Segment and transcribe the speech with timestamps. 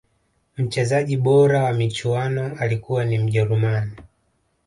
[0.57, 3.91] mchezaji bora wa michuano alikuwa ni mjeruman